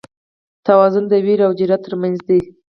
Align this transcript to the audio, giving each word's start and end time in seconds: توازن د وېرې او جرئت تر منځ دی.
توازن 0.65 1.03
د 1.07 1.13
وېرې 1.25 1.43
او 1.47 1.53
جرئت 1.59 1.81
تر 1.85 1.93
منځ 2.01 2.17
دی. 2.27 2.41